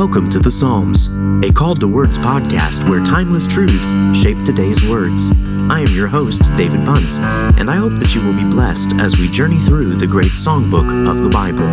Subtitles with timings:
[0.00, 5.30] Welcome to the Psalms, a Call to Words podcast where timeless truths shape today's words.
[5.68, 9.18] I am your host, David Bunce, and I hope that you will be blessed as
[9.18, 11.68] we journey through the great songbook of the Bible.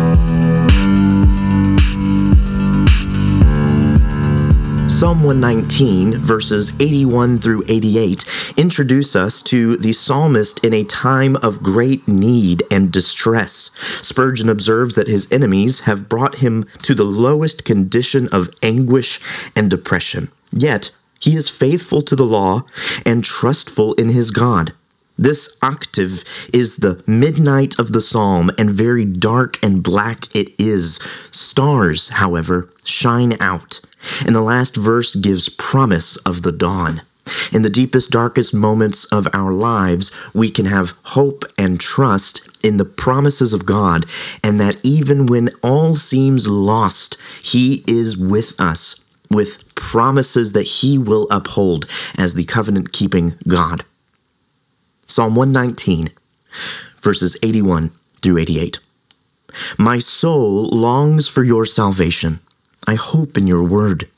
[4.90, 8.24] Psalm 119, verses 81 through 88,
[8.58, 13.70] introduce us to the psalmist in a time of great need and distress.
[14.04, 19.20] Spurgeon observes that his enemies have brought him to the lowest condition of anguish
[19.56, 20.28] and depression.
[20.52, 22.62] Yet, he is faithful to the law
[23.06, 24.72] and trustful in his God.
[25.16, 26.22] This octave
[26.52, 30.96] is the midnight of the psalm, and very dark and black it is.
[31.32, 33.80] Stars, however, shine out
[34.24, 37.02] and the last verse gives promise of the dawn.
[37.52, 42.76] In the deepest, darkest moments of our lives, we can have hope and trust in
[42.76, 44.04] the promises of God,
[44.42, 50.98] and that even when all seems lost, He is with us with promises that He
[50.98, 53.82] will uphold as the covenant keeping God.
[55.06, 56.10] Psalm 119,
[56.98, 57.90] verses 81
[58.22, 58.80] through 88.
[59.78, 62.40] My soul longs for your salvation.
[62.86, 64.08] I hope in your word.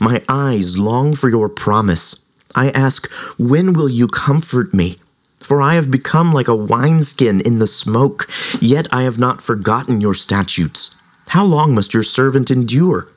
[0.00, 2.29] My eyes long for your promise.
[2.54, 4.96] I ask, when will you comfort me?
[5.38, 8.28] For I have become like a wineskin in the smoke,
[8.60, 10.94] yet I have not forgotten your statutes.
[11.28, 13.08] How long must your servant endure?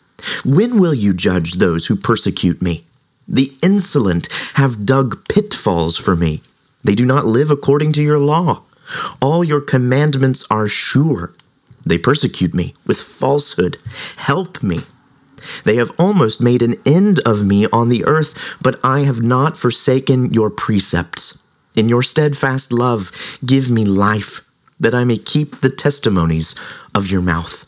[0.46, 2.86] When will you judge those who persecute me?
[3.28, 6.42] The insolent have dug pitfalls for me.
[6.84, 8.62] They do not live according to your law.
[9.22, 11.34] All your commandments are sure.
[11.86, 13.78] They persecute me with falsehood.
[14.18, 14.82] Help me.
[15.64, 19.58] They have almost made an end of me on the earth, but I have not
[19.58, 21.46] forsaken your precepts.
[21.76, 24.42] In your steadfast love, give me life,
[24.80, 26.56] that I may keep the testimonies
[26.94, 27.66] of your mouth.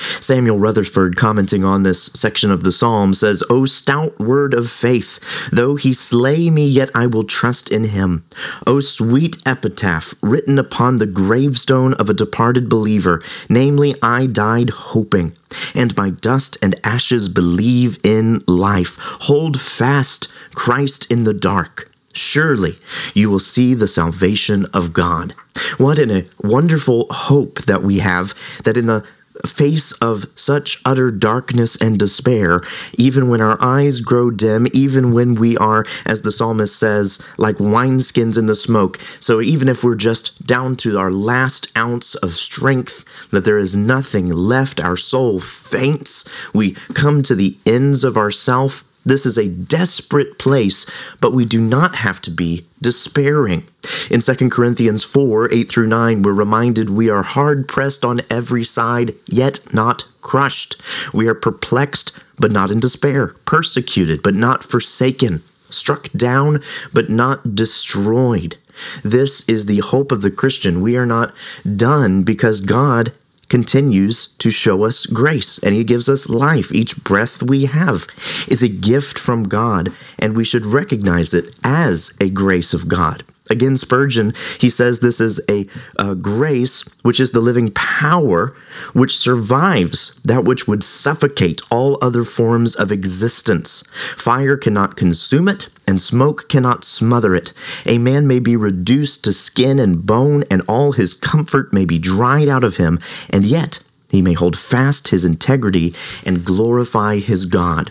[0.00, 5.50] Samuel Rutherford, commenting on this section of the psalm, says, O stout word of faith,
[5.50, 8.24] though he slay me, yet I will trust in him.
[8.66, 15.32] O sweet epitaph, written upon the gravestone of a departed believer, namely, I died hoping,
[15.74, 18.96] and my dust and ashes believe in life.
[19.22, 21.90] Hold fast Christ in the dark.
[22.12, 22.72] Surely
[23.14, 25.32] you will see the salvation of God.
[25.78, 29.06] What a wonderful hope that we have that in the
[29.46, 32.60] face of such utter darkness and despair,
[32.96, 37.56] even when our eyes grow dim, even when we are, as the psalmist says, like
[37.56, 38.96] wineskins in the smoke.
[39.20, 43.76] So even if we're just down to our last ounce of strength, that there is
[43.76, 49.48] nothing left, our soul faints, we come to the ends of ourself this is a
[49.48, 53.64] desperate place, but we do not have to be despairing.
[54.10, 58.64] In 2 Corinthians 4 8 through 9, we're reminded we are hard pressed on every
[58.64, 60.80] side, yet not crushed.
[61.14, 65.38] We are perplexed, but not in despair, persecuted, but not forsaken,
[65.70, 66.58] struck down,
[66.92, 68.56] but not destroyed.
[69.02, 70.80] This is the hope of the Christian.
[70.80, 71.34] We are not
[71.76, 73.12] done because God
[73.50, 76.72] continues to show us grace and he gives us life.
[76.72, 78.06] Each breath we have
[78.48, 83.24] is a gift from God, and we should recognize it as a grace of God.
[83.50, 85.66] Again, Spurgeon, he says this is a,
[85.98, 88.54] a, grace which is the living power
[88.92, 93.82] which survives that which would suffocate all other forms of existence.
[93.92, 97.52] Fire cannot consume it, and smoke cannot smother it.
[97.84, 101.98] A man may be reduced to skin and bone, and all his comfort may be
[101.98, 103.00] dried out of him,
[103.30, 105.92] and yet he may hold fast his integrity
[106.24, 107.90] and glorify his God.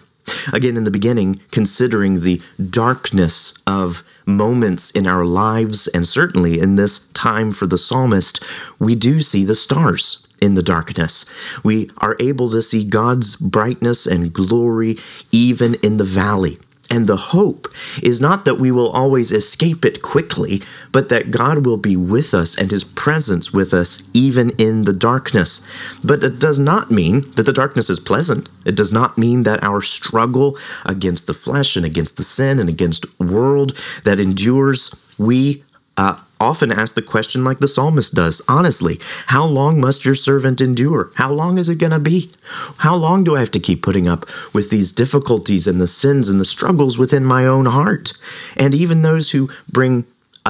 [0.53, 6.75] Again, in the beginning, considering the darkness of moments in our lives, and certainly in
[6.75, 8.43] this time for the psalmist,
[8.79, 11.25] we do see the stars in the darkness.
[11.63, 14.97] We are able to see God's brightness and glory
[15.31, 16.57] even in the valley.
[16.91, 17.67] And the hope
[18.01, 22.33] is not that we will always escape it quickly, but that God will be with
[22.33, 25.65] us and his presence with us even in the darkness.
[26.03, 28.49] But it does not mean that the darkness is pleasant.
[28.65, 32.69] It does not mean that our struggle against the flesh and against the sin and
[32.69, 35.63] against world that endures, we
[35.95, 40.61] uh, often ask the question like the psalmist does honestly, how long must your servant
[40.61, 41.11] endure?
[41.15, 42.31] How long is it going to be?
[42.77, 46.29] How long do I have to keep putting up with these difficulties and the sins
[46.29, 48.13] and the struggles within my own heart?
[48.57, 50.05] And even those who bring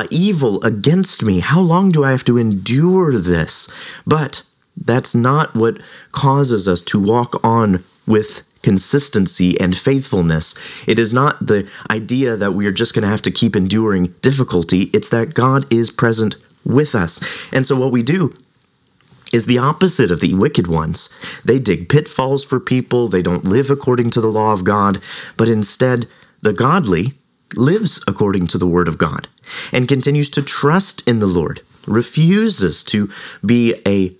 [0.10, 3.70] evil against me, how long do I have to endure this?
[4.08, 4.44] But
[4.78, 5.82] that's not what
[6.14, 10.88] causes us to walk on with consistency and faithfulness.
[10.88, 14.14] It is not the idea that we are just going to have to keep enduring
[14.22, 16.36] difficulty, it's that God is present
[16.66, 17.52] with us.
[17.54, 18.34] And so, what we do
[19.32, 21.42] is the opposite of the wicked ones.
[21.44, 25.00] They dig pitfalls for people, they don't live according to the law of God,
[25.38, 26.08] but instead,
[26.42, 27.14] the godly
[27.56, 29.28] lives according to the word of God
[29.72, 33.10] and continues to trust in the Lord, refuses to
[33.46, 34.16] be a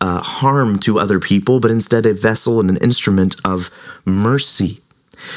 [0.00, 3.70] uh, harm to other people, but instead a vessel and an instrument of
[4.04, 4.80] mercy.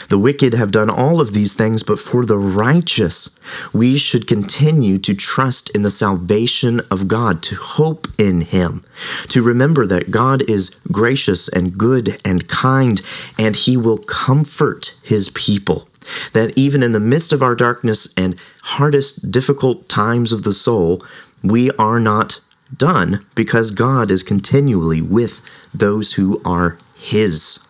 [0.09, 3.39] The wicked have done all of these things, but for the righteous,
[3.74, 8.83] we should continue to trust in the salvation of God, to hope in Him,
[9.30, 13.01] to remember that God is gracious and good and kind,
[13.38, 15.88] and He will comfort His people.
[16.33, 21.03] That even in the midst of our darkness and hardest, difficult times of the soul,
[21.44, 22.39] we are not
[22.75, 27.67] done because God is continually with those who are His.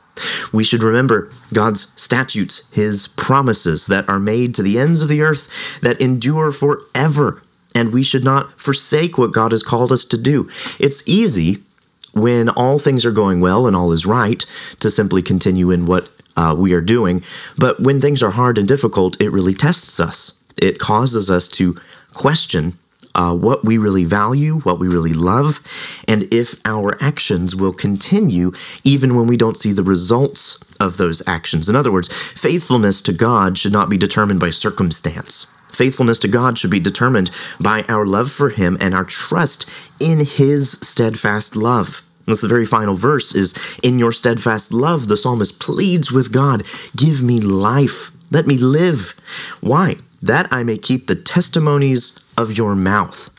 [0.51, 5.21] We should remember God's statutes, His promises that are made to the ends of the
[5.21, 7.43] earth that endure forever.
[7.75, 10.49] And we should not forsake what God has called us to do.
[10.79, 11.57] It's easy
[12.13, 14.43] when all things are going well and all is right
[14.79, 17.23] to simply continue in what uh, we are doing.
[17.57, 20.43] But when things are hard and difficult, it really tests us.
[20.57, 21.75] It causes us to
[22.13, 22.73] question
[23.17, 25.59] uh, what we really value, what we really love,
[26.07, 28.51] and if our actions will continue
[28.83, 31.67] even when we don't see the results of those actions.
[31.67, 35.53] In other words, faithfulness to God should not be determined by circumstance.
[35.73, 37.29] Faithfulness to God should be determined
[37.59, 42.01] by our love for Him and our trust in His steadfast love.
[42.25, 46.63] That's the very final verse is in your steadfast love, the psalmist pleads with God,
[46.95, 49.15] give me life, let me live.
[49.61, 49.95] Why?
[50.21, 53.29] That I may keep the testimonies of your mouth.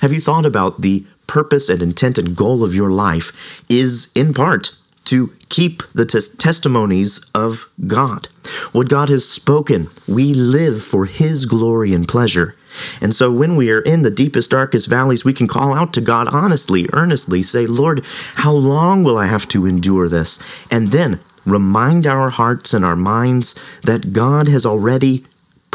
[0.00, 4.34] Have you thought about the purpose and intent and goal of your life is in
[4.34, 4.74] part
[5.04, 8.28] to keep the tes- testimonies of God.
[8.72, 12.56] What God has spoken, we live for His glory and pleasure.
[13.00, 16.02] And so when we are in the deepest, darkest valleys, we can call out to
[16.02, 18.04] God honestly, earnestly, say, Lord,
[18.34, 20.66] how long will I have to endure this?
[20.70, 25.24] And then remind our hearts and our minds that God has already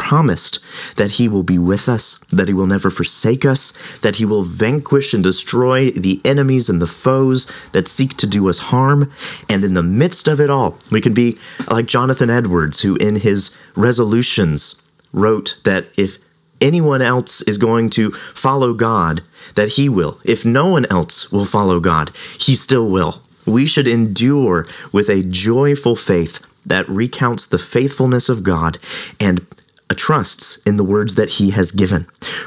[0.04, 0.60] promised
[0.96, 4.44] that he will be with us, that he will never forsake us, that he will
[4.44, 9.10] vanquish and destroy the enemies and the foes that seek to do us harm.
[9.48, 11.38] And in the midst of it all, we can be
[11.70, 16.18] like Jonathan Edwards, who in his resolutions wrote that if
[16.60, 19.22] anyone else is going to follow God,
[19.54, 20.18] that he will.
[20.22, 23.22] If no one else will follow God, he still will.
[23.46, 28.78] We should endure with a joyful faith that recounts the faithfulness of God
[29.18, 29.46] and
[29.94, 32.02] trusts in the words that he has given.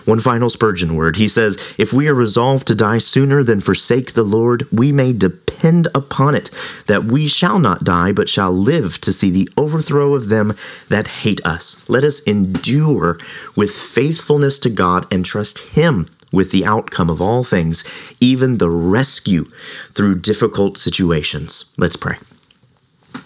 [0.05, 1.17] One final Spurgeon word.
[1.17, 5.13] He says, If we are resolved to die sooner than forsake the Lord, we may
[5.13, 6.49] depend upon it
[6.87, 10.53] that we shall not die, but shall live to see the overthrow of them
[10.89, 11.87] that hate us.
[11.89, 13.17] Let us endure
[13.55, 18.69] with faithfulness to God and trust Him with the outcome of all things, even the
[18.69, 21.73] rescue through difficult situations.
[21.77, 22.17] Let's pray.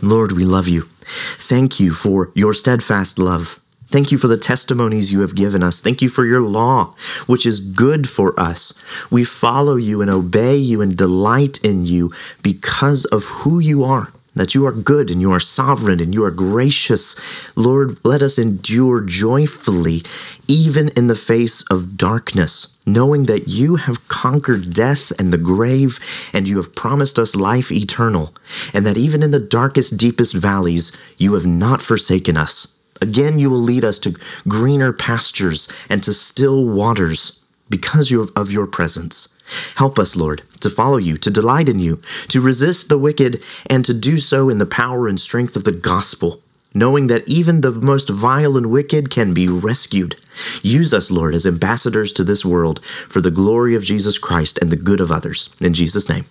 [0.01, 0.81] Lord, we love you.
[0.81, 3.60] Thank you for your steadfast love.
[3.91, 5.81] Thank you for the testimonies you have given us.
[5.81, 6.93] Thank you for your law,
[7.27, 9.11] which is good for us.
[9.11, 12.11] We follow you and obey you and delight in you
[12.41, 14.13] because of who you are.
[14.33, 17.55] That you are good and you are sovereign and you are gracious.
[17.57, 20.03] Lord, let us endure joyfully,
[20.47, 25.99] even in the face of darkness, knowing that you have conquered death and the grave,
[26.33, 28.33] and you have promised us life eternal,
[28.73, 32.80] and that even in the darkest, deepest valleys, you have not forsaken us.
[33.01, 34.15] Again, you will lead us to
[34.47, 39.73] greener pastures and to still waters because of your presence.
[39.77, 41.97] Help us, Lord, to follow you, to delight in you,
[42.29, 45.71] to resist the wicked, and to do so in the power and strength of the
[45.71, 46.41] gospel,
[46.73, 50.15] knowing that even the most vile and wicked can be rescued.
[50.61, 54.69] Use us, Lord, as ambassadors to this world for the glory of Jesus Christ and
[54.69, 55.55] the good of others.
[55.59, 56.25] In Jesus' name,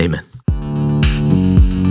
[0.00, 0.24] amen.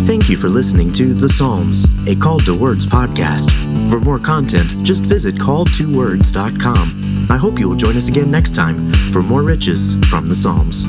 [0.05, 3.64] Thank you for listening to The Psalms, a Call to Words podcast.
[3.89, 7.27] For more content, just visit calltowords.com.
[7.29, 10.85] I hope you will join us again next time for more riches from the Psalms.